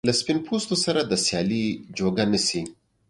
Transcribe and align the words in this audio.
له 0.07 0.13
سپین 0.19 0.37
پوستو 0.45 0.75
سره 0.85 1.01
د 1.05 1.13
سیالۍ 1.25 1.65
جوګه 1.97 2.25
نه 2.31 2.39
شي. 2.47 2.61